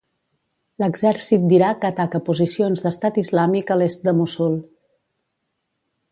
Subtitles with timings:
[0.83, 4.57] L'exèrcit d'Irak ataca posicions d'Estat Islàmic a l'est de Mossul.